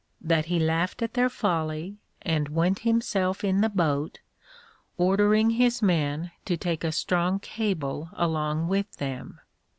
[0.19, 4.17] That he laughed at their folly, and went himself in the boat,
[4.97, 9.39] ordering his men to take a strong cable along with them.